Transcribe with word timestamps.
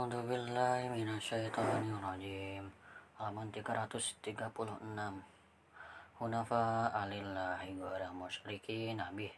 A'udzu 0.00 0.24
billahi 0.24 0.88
minasyaitonir 0.96 2.00
rajim. 2.00 2.64
Halaman 3.20 3.52
336. 3.52 4.64
Hunafa 6.16 6.88
alillahi 6.88 7.76
ghairu 7.76 8.08
musyrikin 8.16 8.96
nabih. 8.96 9.28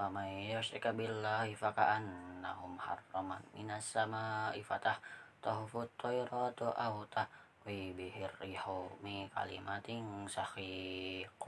Wa 0.00 0.08
may 0.08 0.56
yushrika 0.56 0.96
billahi 0.96 1.52
faka'annahum 1.52 2.80
harraman 2.80 3.44
minas 3.52 3.92
sama'i 3.92 4.64
fatah 4.64 4.96
tahfut 5.44 5.92
tayratu 6.00 6.72
aw 6.72 7.04
tahwi 7.12 7.92
bihir 7.92 8.32
rihu 8.40 8.88
mi 9.04 9.28
kalimatin 9.28 10.24
sakhiq. 10.24 11.44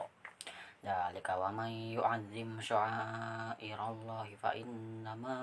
Dalika 0.84 1.40
wa 1.40 1.48
may 1.48 1.96
yu'azzim 1.96 2.60
sya'airallahi 2.60 4.36
fa 4.36 4.52
innama 4.52 5.40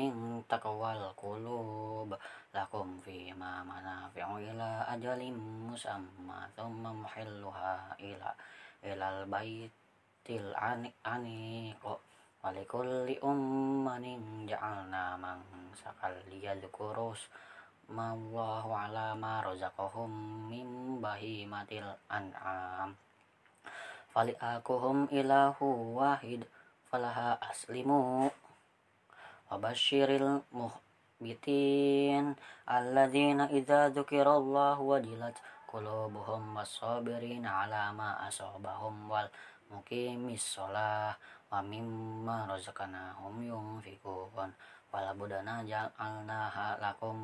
min 0.00 0.40
taqwal 0.48 1.12
qulub 1.12 2.16
lakum 2.56 2.96
fi 3.04 3.36
ma 3.36 3.60
manafi'u 3.60 4.40
ila 4.40 4.88
ajalim 4.88 5.36
musamma 5.68 6.48
thumma 6.56 6.96
muhilluha 7.04 8.00
ila 8.00 8.30
ilal 8.80 9.28
baitil 9.28 10.48
aniq 11.04 11.84
walikulli 12.40 13.20
ummanin 13.20 14.48
ja'alna 14.48 15.20
man 15.20 15.44
sakal 15.76 16.16
liyadhkurus 16.32 17.28
mallahu 17.92 18.72
ala 18.72 19.12
ma 19.12 19.44
razaqahum 19.44 20.08
min 20.48 20.96
bahimatil 21.04 21.92
an'am. 22.08 22.96
Fali'akuhum 24.16 25.12
ilahu 25.12 26.00
wahid 26.00 26.48
falaha 26.88 27.36
aslimu 27.44 28.32
Wabashiril 29.50 30.46
muhbitin 30.54 32.38
alladzina 32.70 33.50
idza 33.50 33.90
dzukirallahu 33.90 34.94
wajilat 34.94 35.34
qulubuhum 35.66 36.54
was-sabirin 36.54 37.42
ala 37.42 37.90
ma 37.90 38.14
asabahum 38.30 39.10
wal 39.10 39.26
muqimis 39.74 40.54
shalah 40.54 41.18
wa 41.50 41.58
mimma 41.66 42.46
razaqnahum 42.46 43.42
yunfiqun 43.42 44.54
wala 44.94 45.10
budana 45.18 45.66
ja'alnaha 45.66 46.78
lakum 46.78 47.18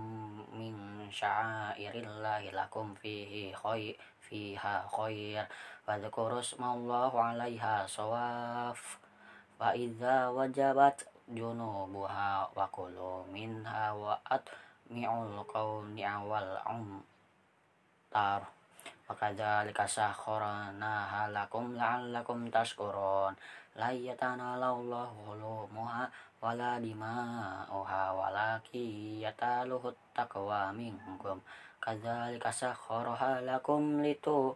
min 0.51 1.07
sya'airillahi 1.07 2.51
lakum 2.51 2.91
fihi 2.99 3.55
khair 3.55 3.95
fiha 4.19 4.83
khair 4.91 5.47
wa 5.87 5.95
dzkurusmallahu 5.95 7.23
'alaiha 7.23 7.87
sawaf. 7.87 8.99
Wa 9.63 9.71
idza 9.79 10.35
wajabat 10.35 11.07
junubuha 11.27 12.47
wa 12.55 12.67
kulu 12.71 13.27
minha 13.35 13.91
wa 13.91 14.15
atmi'ul 14.31 15.43
qawni 15.51 16.07
awal 16.07 16.55
umtar. 16.63 18.47
Wa 19.07 19.15
kadzalika 19.15 19.87
sakharna 19.87 21.27
lakum 21.31 21.75
la'allakum 21.75 22.47
tashkurun. 22.51 23.35
La 23.77 23.91
yatanallahu 23.91 25.37
lumuha 25.37 26.07
wala 26.43 26.79
dima'uha 26.79 28.03
walaki 28.15 29.21
yataluhut 29.23 29.99
taqwa 30.15 30.71
minkum. 30.71 31.43
Kadzalika 31.83 32.51
sakharaha 32.51 33.43
lakum 33.43 34.03
litu 34.03 34.55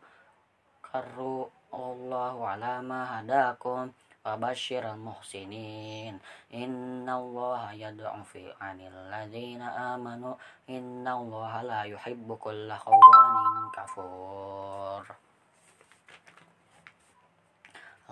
karru 0.82 1.46
Allahu 1.70 2.42
ala 2.42 2.82
ma 2.82 3.06
hadakum 3.06 3.94
Wabashir 4.20 4.84
muhsinin 5.00 6.20
Inna 6.52 7.16
Allah 7.16 7.72
yad'u 7.72 8.20
fi 8.28 8.52
anil 8.60 8.92
ladhina 9.08 9.96
amanu. 9.96 10.36
Inna 10.68 11.16
Allah 11.16 11.52
la 11.64 11.80
yuhibbu 11.88 12.36
kulla 12.36 12.76
khawanin 12.76 13.72
kafur. 13.72 15.08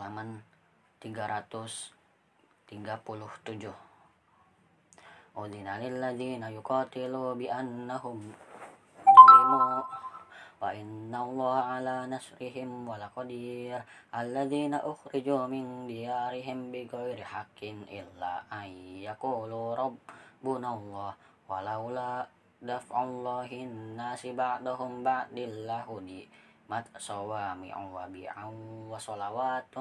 Halaman 0.01 0.41
337 1.05 1.93
Udina 5.37 5.77
lil 5.77 5.95
ladhina 6.01 6.49
yuqatilu 6.49 7.37
bi 7.37 7.53
وإن 10.61 11.15
الله 11.15 11.55
على 11.55 12.07
نشرهم 12.07 12.89
ولقدير 12.89 13.83
الذين 14.15 14.75
أخرجوا 14.75 15.47
من 15.47 15.87
ديارهم 15.87 16.73
بغير 16.73 17.19
حق 17.25 17.61
إلا 17.99 18.43
أن 18.53 18.69
يقولوا 19.07 19.67
ربنا 19.75 20.69
الله 20.75 21.13
ولولا 21.49 22.27
دفع 22.63 22.97
الله 23.05 23.51
الناس 23.53 24.27
بعضهم 24.27 24.91
بعد 25.05 25.39
لهدمت 25.39 26.87
صوامع 26.99 27.75
وبيع 27.95 28.35
وصلوات 28.91 29.75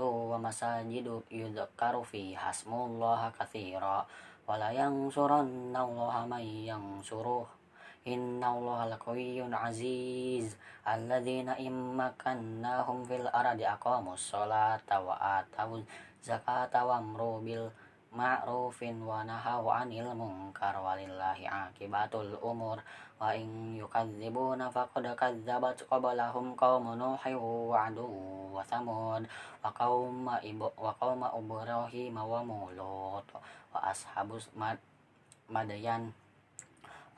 ومساجد 0.00 1.22
يذكر 1.30 1.94
فيها 2.02 2.50
اسم 2.50 2.72
الله 2.72 3.32
كثيرا 3.40 4.06
ولينصرن 4.48 5.76
الله 5.76 6.14
من 6.26 6.44
ينصره. 6.70 7.59
Inna 8.08 8.56
Allah 8.56 8.96
laqawiyyun 8.96 9.52
aziz. 9.52 10.56
Alladzina 10.88 11.60
immakannahum 11.60 13.04
fil 13.04 13.28
ardi 13.28 13.68
aqamus 13.68 14.32
sholata 14.32 15.04
wa 15.04 15.20
atawuz 15.20 15.84
zakata 16.24 16.80
wa 16.88 16.96
amru 16.96 17.44
bil 17.44 17.68
ma'rufin 18.16 19.04
wa 19.04 19.20
nahaw 19.20 19.68
'anil 19.68 20.16
munkar 20.16 20.80
walillahi 20.80 21.44
akibatul 21.44 22.40
umur. 22.40 22.80
Wa 23.20 23.36
in 23.36 23.76
yukadzibuna 23.76 24.72
faqad 24.72 25.04
kadzabat 25.12 25.84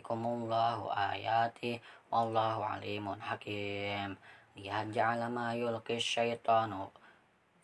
يعطيكم 0.00 0.26
الله 0.26 0.78
آياته 1.12 1.74
والله 2.12 2.56
عليم 2.64 3.06
حكيم 3.20 4.16
ليجعل 4.56 5.20
ما 5.28 5.52
يلقي 5.54 5.96
الشيطان 6.00 6.88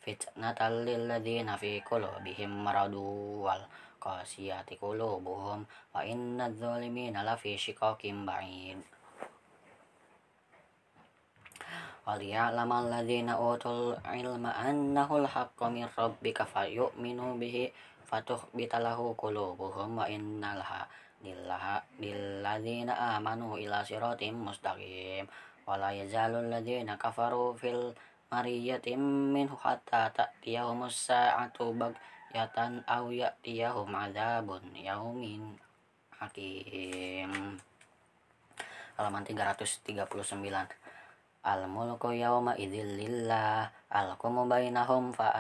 فتنة 0.04 0.60
للذين 0.68 1.48
في 1.56 1.80
قلوبهم 1.80 2.50
مرض 2.64 2.94
والقاسية 3.40 4.68
قلوبهم 4.82 5.66
وإن 5.94 6.40
الظالمين 6.40 7.16
لفي 7.24 7.56
شقاق 7.56 8.02
بعيد 8.04 8.80
وليعلم 12.06 12.70
الذين 12.72 13.28
أوتوا 13.28 13.96
العلم 13.96 14.44
أنه 14.46 15.08
الحق 15.16 15.62
من 15.62 15.88
ربك 15.98 16.38
فيؤمنوا 16.42 17.32
به 17.40 17.72
فتخبت 18.06 18.72
له 18.76 18.98
قلوبهم 19.18 19.98
وإن 19.98 20.44
الحق 20.44 21.05
billadzina 21.96 23.16
amanu 23.16 23.56
ila 23.56 23.80
siratim 23.82 24.36
mustaqim. 24.44 25.24
Wala 25.66 25.90
yazalul 25.90 26.46
ladzina 26.46 26.94
kafaru 26.94 27.56
fil 27.58 27.96
mariyatim 28.30 29.32
min 29.34 29.50
hatta 29.50 30.12
ta'tiyahumus 30.14 31.10
sa'atu 31.10 31.74
bagyatan 31.74 32.86
aw 32.86 33.10
ya'tiyahum 33.10 33.90
adzabun 33.90 34.62
yaumin 34.76 35.58
hakim. 36.20 37.58
Halaman 38.96 39.22
339 39.24 40.86
al 41.46 41.62
mulku 41.70 42.10
yawma 42.10 42.58
idzil 42.58 42.98
lillah 42.98 43.70
al 43.90 44.18
bainahum 44.18 45.14
fa 45.14 45.30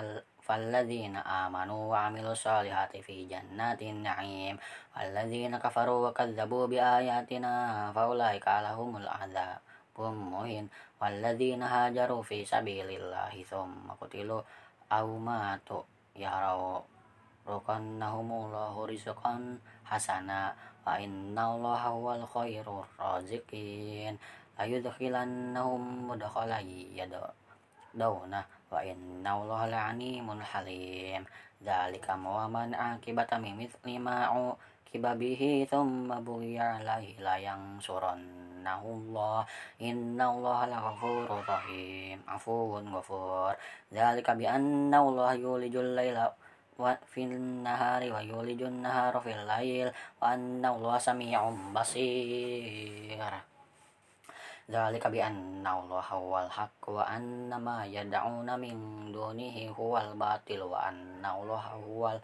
فالذين 0.46 1.16
آمنوا 1.16 1.82
وعملوا 1.92 2.32
الصالحات 2.32 2.96
في 2.96 3.26
جنات 3.26 3.82
النعيم 3.82 4.58
والذين 4.96 5.58
كفروا 5.58 6.08
وكذبوا 6.08 6.66
بآياتنا 6.66 7.52
فأولئك 7.92 8.46
لهم 8.48 8.96
العذاب 8.96 9.58
مهين 9.98 10.68
والذين 11.02 11.62
هاجروا 11.62 12.22
في 12.22 12.44
سبيل 12.44 12.88
الله 12.90 13.42
ثم 13.50 13.90
قتلوا 14.00 14.42
أو 14.92 15.18
ماتوا 15.18 15.82
يروا 16.16 16.80
ركنهم 17.48 18.28
الله 18.32 18.86
رزقا 18.86 19.58
حسنا 19.84 20.54
وإن 20.86 21.38
الله 21.38 21.82
هو 21.82 22.14
الخير 22.14 22.66
الرازقين. 22.84 24.14
ayudkhilannahum 24.56 26.08
mudkhala 26.08 26.64
yadawna 26.64 27.45
wa 27.96 28.84
inna 28.84 29.32
allaha 29.32 29.66
la'animun 29.72 30.44
halim 30.44 31.24
dzalika 31.64 32.12
wa 32.20 32.44
man 32.44 32.76
akibata 32.76 33.40
mimithli 33.40 33.96
ma'u 33.96 34.52
kibabihi 34.84 35.64
thumma 35.64 36.20
bughiya 36.20 36.84
alaihi 36.84 37.16
la 37.24 37.40
yang 37.40 37.80
surannahu 37.80 39.00
Allah 39.00 39.48
inna 39.80 40.28
allaha 40.28 40.68
laghafurur 40.68 41.40
rahim 41.48 42.20
afuwun 42.28 42.92
ghafur 42.92 43.56
dzalika 43.88 44.36
bi 44.36 44.44
anna 44.44 45.00
allaha 45.00 45.32
yulijul 45.32 45.96
laila 45.96 46.28
wa 46.76 46.92
fil 47.08 47.32
nahari 47.64 48.12
wa 48.12 48.20
yulijun 48.20 48.84
nahara 48.84 49.16
fil 49.24 49.40
allaha 54.66 55.14
Allah 55.62 56.02
huwal 56.10 56.50
haqq 56.50 56.90
wa 56.90 57.06
anna 57.06 57.54
ma 57.54 57.86
yad'una 57.86 58.58
min 58.58 59.14
dunihi 59.14 59.70
huwal 59.70 60.18
batil 60.18 60.66
wa 60.66 60.90
anna 60.90 61.38
Allah 61.38 61.64
huwal 61.78 62.18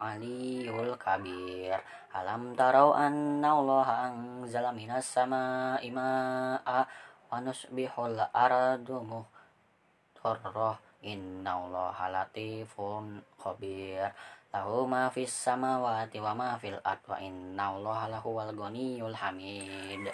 aliyul 0.00 0.96
kabir. 0.96 1.76
Alam 2.16 2.56
tarau 2.56 2.96
anna 2.96 3.60
Allah 3.60 3.88
anzala 4.08 4.72
minas 4.72 5.04
sama'i 5.04 5.92
ma'a 5.92 6.88
wa 7.28 7.36
nusbihul 7.44 8.16
ardu 8.32 9.04
muhtarrah 9.04 10.80
inna 11.04 11.52
Allah 11.52 11.96
latifun 12.08 13.20
khabir. 13.36 14.08
Lahu 14.56 14.88
ma 14.88 15.12
fis 15.12 15.36
samawati 15.36 16.16
wa 16.16 16.32
ma 16.32 16.56
fil 16.56 16.80
ard 16.80 17.04
wa 17.04 17.20
inna 17.20 17.76
Allah 17.76 18.08
lahuwal 18.08 18.56
ghaniyul 18.56 19.12
hamid 19.12 20.08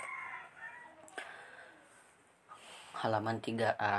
halaman 2.98 3.38
340 3.38 3.90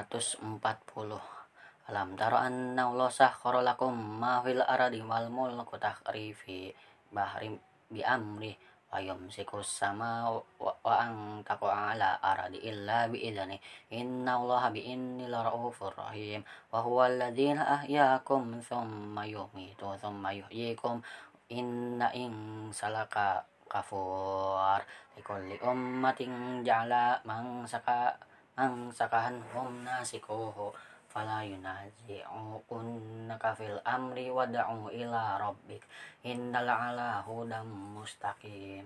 Alam 1.92 2.16
taro 2.16 2.40
anna 2.40 2.88
Allah 2.88 3.12
sahkhara 3.12 3.60
lakum 3.60 3.92
ma 3.92 4.40
fil 4.40 4.64
ardi 4.64 5.04
wal 5.04 5.28
mulku 5.28 5.76
takhrifi 5.76 6.72
bahri 7.12 7.52
bi 7.92 8.00
amri 8.00 8.56
wa 8.92 9.00
yumsiku 9.00 9.60
sama 9.60 10.32
wa 10.60 10.94
ang 10.96 11.44
taqwa 11.44 11.92
ala 11.92 12.16
aradi 12.24 12.64
illa 12.64 13.12
bi 13.12 13.24
idani 13.28 13.60
inna 13.92 14.40
Allah 14.40 14.72
bi 14.72 14.88
inni 14.88 15.28
la 15.28 15.44
raufur 15.48 15.92
rahim. 15.96 16.44
Wa 16.72 16.80
huwa 16.80 17.12
alladhina 17.12 17.84
ahyaakum 17.84 18.64
thumma 18.64 19.28
yumitu 19.28 19.92
thumma 20.00 20.32
yuhyikum. 20.32 21.04
Inna 21.52 22.08
in 22.16 22.72
salaka 22.72 23.44
kafur. 23.68 24.80
Likulli 25.20 25.60
ummatin 25.60 26.64
ja'ala 26.64 27.20
man 27.28 27.68
saka 27.68 28.16
ang 28.60 28.92
sakahan 28.92 29.40
hum 29.56 29.88
nasikuhu 29.88 30.76
fala 31.12 31.44
yunazi'ukunnaka 31.44 33.52
fil 33.56 33.80
amri 33.84 34.32
wada'u 34.32 34.90
ila 34.92 35.38
rabbik 35.40 35.84
innal 36.24 36.68
ala 36.68 37.22
hudam 37.24 37.68
mustaqim. 37.96 38.86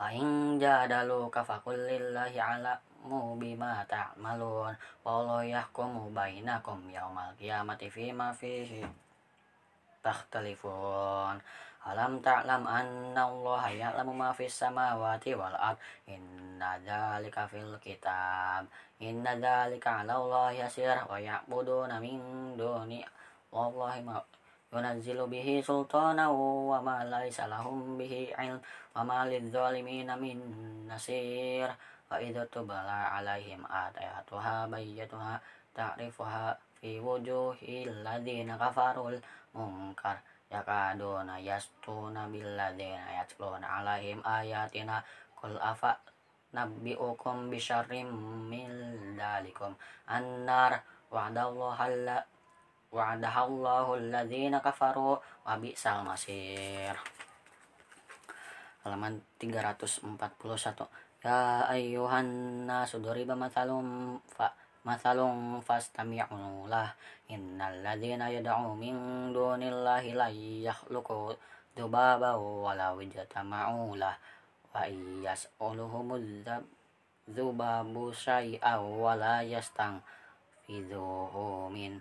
Wa 0.00 0.08
in 0.12 0.60
jadaluka 0.60 1.44
faqul 1.44 1.76
lillahi 1.76 2.40
ala 2.40 2.80
mu 3.04 3.36
bima 3.40 3.84
ta'malun 3.88 4.76
wallahu 5.04 5.44
yahkumu 5.44 6.10
bainakum 6.12 6.90
yaumal 6.92 7.32
qiyamati 7.40 7.88
fima 7.88 8.32
fihi 8.36 8.84
takhtalifun 10.04 11.40
Alam 11.88 12.20
ta'lam 12.20 12.68
anna 12.68 13.24
Allah 13.24 13.62
ya'lamu 13.72 14.12
ma 14.12 14.32
fis 14.36 14.52
samawati 14.52 15.32
wal 15.32 15.56
ard. 15.56 15.80
Inna 16.04 16.76
dzalika 16.84 17.48
fil 17.48 17.78
kitab. 17.80 18.68
Inna 19.00 19.32
dzalika 19.40 20.04
'ala 20.04 20.20
Allah 20.20 20.52
yasir 20.52 20.92
wa 21.08 21.16
ya'buduna 21.16 21.96
min 21.96 22.20
duni 22.58 23.00
wallahi 23.50 24.04
ma 24.04 24.20
yunazzilu 24.70 25.26
bihi 25.26 25.58
sultana 25.58 26.30
wa 26.30 26.78
ma 26.78 27.02
laysa 27.02 27.50
lahum 27.50 27.98
bihi 27.98 28.30
ilm 28.38 28.62
wa 28.94 29.02
ma 29.02 29.26
lidzalimina 29.26 30.14
min 30.14 30.38
nasir 30.86 31.66
wa 32.06 32.22
idza 32.22 32.46
tubala 32.46 33.10
alaihim 33.18 33.66
ayatuha 33.66 34.70
bayyatuha 34.70 35.42
ta'rifuha 35.74 36.54
fi 36.78 37.02
wujuhil 37.02 38.06
ladzina 38.06 38.54
kafarul 38.54 39.18
munkar 39.54 40.22
yakaduna 40.50 41.38
yastuna 41.38 42.26
billadzina 42.26 43.22
yatluna 43.22 43.80
alaihim 43.80 44.18
ayatina. 44.26 45.00
Kul 45.38 45.56
afa 45.56 45.96
nabbi'ukum 46.52 47.48
bisyarrim 47.48 48.10
min 48.50 48.68
dalikum 49.16 49.72
annar 50.10 50.82
wa'dallaha 51.08 51.86
alla 51.86 52.18
wa'dahallahu 52.90 53.96
alladzina 53.96 54.58
kafaru 54.58 55.16
wa 55.16 55.54
bi'sal 55.56 56.02
masir. 56.02 56.98
Halaman 58.82 59.22
341 59.38 60.04
ya 61.20 61.68
ayyuhan 61.68 62.64
nasu 62.64 62.96
duriba 62.98 63.36
mathalum 63.36 64.16
fa 64.24 64.56
mathalum 64.86 65.60
fastami'u 65.60 66.64
lah 66.68 66.92
innal 67.28 67.84
ladzina 67.84 68.32
yad'u 68.32 68.72
min 68.76 68.96
dunillahi 69.32 70.16
la 70.16 70.28
yakhluqu 70.32 71.36
dzubaba 71.76 72.40
wa 72.40 72.72
la 72.72 72.96
wajtama'u 72.96 73.96
lah 74.00 74.16
wa 74.72 74.88
yas'aluhumuz 75.24 76.46
dzubabu 77.28 78.10
syai'a 78.10 78.80
wa 78.80 79.14
la 79.14 79.44
yastang 79.44 80.00
fidhuhu 80.64 81.68
min 81.70 82.00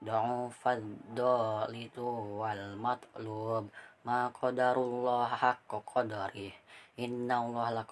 du'ufad 0.00 0.80
dalitu 1.12 2.06
wal 2.40 2.76
matlub. 2.80 3.68
Ma 4.00 4.32
qadarullah 4.32 5.28
haqqa 5.28 5.84
qadarih 5.84 6.56
inna 6.96 7.44
Allah 7.44 7.84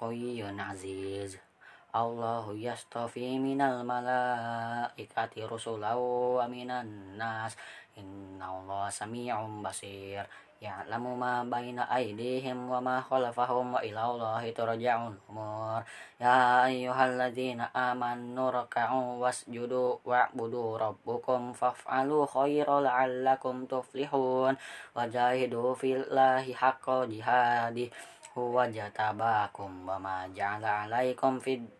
الله 1.96 2.52
يصطفي 2.52 3.38
من 3.38 3.60
الملائكة 3.60 5.34
رسلا 5.36 5.94
ومن 5.94 6.70
الناس 6.70 7.56
إن 7.98 8.42
الله 8.42 8.90
سميع 8.90 9.42
بصير 9.64 10.26
يعلم 10.62 11.20
ما 11.20 11.44
بين 11.44 11.78
أيديهم 11.78 12.70
وما 12.70 13.00
خلفهم 13.00 13.74
وإلى 13.74 14.04
الله 14.04 14.50
ترجع 14.50 15.08
الأمور 15.08 15.82
يا 16.20 16.66
أيها 16.66 17.06
الذين 17.06 17.60
آمنوا 17.60 18.48
اركعوا 18.48 19.08
واسجدوا 19.22 19.96
واعبدوا 20.04 20.78
ربكم 20.78 21.52
فافعلوا 21.52 22.26
خيرا 22.26 22.80
لعلكم 22.80 23.64
تفلحون 23.66 24.56
وجاهدوا 24.96 25.74
في 25.74 25.96
الله 25.96 26.54
حق 26.54 26.90
جهاده 26.90 27.88
هو 28.38 28.64
جتباكم 28.64 29.88
وما 29.88 30.26
جعل 30.36 30.64
عليكم 30.64 31.38
في 31.38 31.54
الدين 31.54 31.77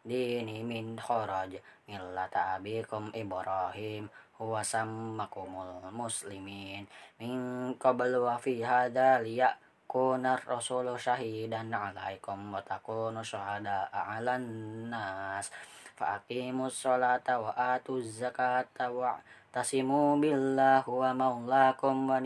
dini 0.00 0.64
min 0.64 0.96
kharaj 0.96 1.56
millata 1.84 2.56
abikum 2.56 3.12
Ibrahim 3.12 4.08
huwa 4.40 4.64
sammakumul 4.64 5.92
muslimin. 5.92 6.88
Min 7.20 7.36
qablu 7.76 8.24
wa 8.24 8.40
fi 8.40 8.64
hadha 8.64 9.20
liyakuna 9.20 10.40
rasulu 10.40 10.96
syahidan 10.96 11.68
alaikum 11.68 12.56
wa 12.56 12.64
takunu 12.64 13.20
syuhada 13.20 13.92
'alan 13.92 14.44
nas. 14.88 15.52
Fa 15.92 16.16
aqimus 16.16 16.80
sholata 16.80 17.36
wa 17.36 17.52
atuz 17.76 18.24
zakata 18.24 18.88
wa 18.88 19.20
tasimu 19.52 20.16
billah 20.16 20.80
wa 20.88 21.12
maulakum 21.12 22.08
wa 22.08 22.16